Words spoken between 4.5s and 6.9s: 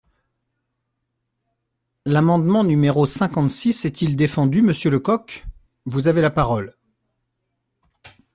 monsieur Lecoq? Vous avez la parole.